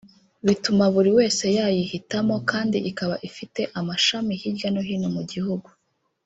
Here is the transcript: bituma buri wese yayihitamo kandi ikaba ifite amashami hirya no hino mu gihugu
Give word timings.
bituma 0.45 0.85
buri 0.93 1.11
wese 1.17 1.43
yayihitamo 1.57 2.35
kandi 2.51 2.77
ikaba 2.89 3.15
ifite 3.29 3.61
amashami 3.79 4.31
hirya 4.41 4.69
no 4.73 4.81
hino 4.87 5.07
mu 5.15 5.23
gihugu 5.31 5.67